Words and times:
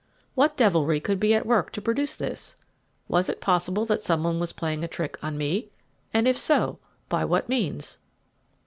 What 0.33 0.57
devilry 0.57 0.99
could 0.99 1.19
be 1.19 1.35
at 1.35 1.45
work 1.45 1.71
to 1.73 1.79
produce 1.79 2.17
this? 2.17 2.55
Was 3.07 3.29
it 3.29 3.39
possible 3.39 3.85
that 3.85 4.01
some 4.01 4.23
one 4.23 4.39
was 4.39 4.51
playing 4.51 4.83
a 4.83 4.87
trick 4.87 5.15
on 5.23 5.37
me? 5.37 5.69
and 6.11 6.27
if 6.27 6.39
so, 6.39 6.79
by 7.07 7.23
what 7.23 7.47
means? 7.47 7.99